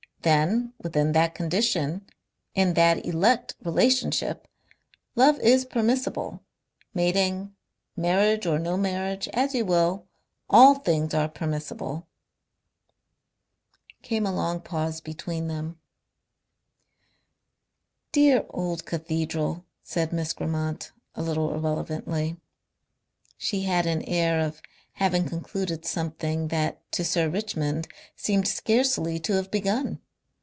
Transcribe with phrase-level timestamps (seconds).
[0.23, 2.05] Then within that condition,
[2.53, 4.47] in that elect relationship,
[5.15, 6.43] love is permissible,
[6.93, 7.55] mating,
[7.97, 10.07] marriage or no marriage, as you will
[10.47, 12.05] all things are permissible...."
[14.03, 15.79] Came a long pause between them.
[18.11, 22.37] "Dear old cathedral," said Miss Grammont, a little irrelevantly.
[23.39, 24.61] She had an air of
[24.91, 29.99] having concluded something that to Sir Richmond seemed scarcely to have begun.